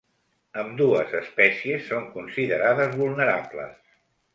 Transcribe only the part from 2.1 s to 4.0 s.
considerades vulnerables.